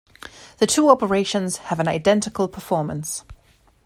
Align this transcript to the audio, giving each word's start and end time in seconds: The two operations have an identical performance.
The 0.57 0.65
two 0.65 0.89
operations 0.89 1.57
have 1.57 1.79
an 1.79 1.87
identical 1.87 2.47
performance. 2.47 3.23